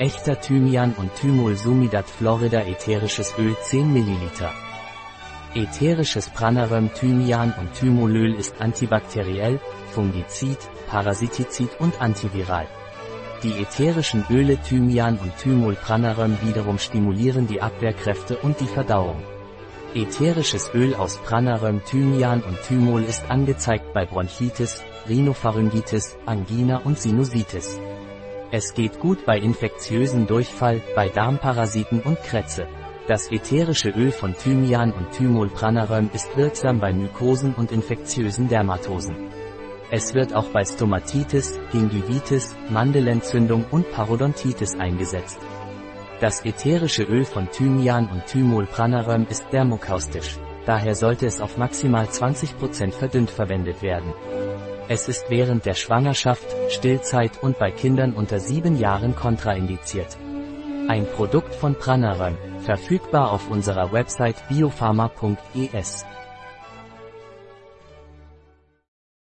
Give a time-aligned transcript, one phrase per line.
[0.00, 4.30] Echter Thymian und Thymol Sumidat Florida ätherisches Öl 10 ml.
[5.54, 9.60] Ätherisches Pranaröm Thymian und Thymolöl ist antibakteriell,
[9.92, 10.56] fungizid,
[10.88, 12.66] parasitizid und antiviral.
[13.42, 19.22] Die ätherischen Öle Thymian und Thymol Pranaröm wiederum stimulieren die Abwehrkräfte und die Verdauung.
[19.94, 27.78] Ätherisches Öl aus Pranaröm Thymian und Thymol ist angezeigt bei Bronchitis, Rhinopharyngitis, Angina und Sinusitis.
[28.52, 32.66] Es geht gut bei infektiösen Durchfall, bei Darmparasiten und Krätze.
[33.06, 39.14] Das ätherische Öl von Thymian und Thymolpranaröm ist wirksam bei Mykosen und infektiösen Dermatosen.
[39.92, 45.38] Es wird auch bei Stomatitis, Gingivitis, Mandelentzündung und Parodontitis eingesetzt.
[46.20, 50.38] Das ätherische Öl von Thymian und Thymolpranaröm ist dermokaustisch.
[50.66, 54.12] Daher sollte es auf maximal 20% verdünnt verwendet werden.
[54.92, 60.18] Es ist während der Schwangerschaft, Stillzeit und bei Kindern unter 7 Jahren kontraindiziert.
[60.88, 66.04] Ein Produkt von Pranarum, verfügbar auf unserer Website biopharma.es.